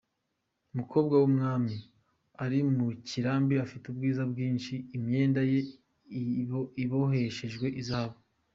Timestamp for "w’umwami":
1.21-1.75